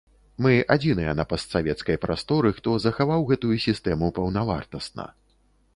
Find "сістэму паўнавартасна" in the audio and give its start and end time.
3.69-5.05